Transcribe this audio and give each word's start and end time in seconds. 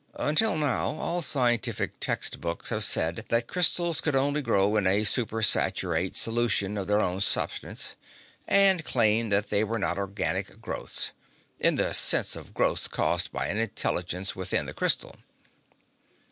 Until 0.17 0.57
now 0.57 0.97
all 0.97 1.21
scientific 1.21 1.99
text 1.99 2.41
books 2.41 2.69
have 2.71 2.83
said 2.83 3.23
that 3.29 3.45
crystals 3.45 4.01
could 4.01 4.15
only 4.15 4.41
grow 4.41 4.75
in 4.75 4.87
a 4.87 5.03
supersaturate 5.03 6.17
solution 6.17 6.75
of 6.75 6.87
their 6.87 6.99
own 6.99 7.21
substance, 7.21 7.95
and 8.47 8.83
claimed 8.83 9.31
that 9.31 9.51
they 9.51 9.63
were 9.63 9.77
not 9.77 9.99
organic 9.99 10.59
growths 10.59 11.11
in 11.59 11.75
the 11.75 11.93
sense 11.93 12.35
of 12.35 12.55
growths 12.55 12.87
caused 12.87 13.31
by 13.31 13.45
an 13.45 13.59
intelligence 13.59 14.35
within 14.35 14.65
the 14.65 14.73
crystal. 14.73 15.17